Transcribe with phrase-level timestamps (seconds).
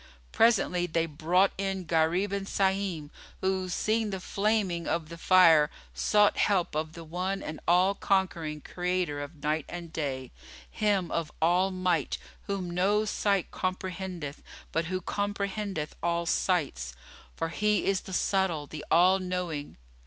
[0.31, 3.11] Presently they brought in Gharib and Sahim
[3.41, 8.61] who, seeing the flaming of the fire, sought help of the One, the All conquering
[8.61, 10.31] Creator of night and day,
[10.71, 12.17] Him of All might,
[12.47, 14.41] whom no sight comprehendeth,
[14.71, 16.95] but who comprehendeth all sights,
[17.35, 19.77] for He is the Subtle, the All knowing.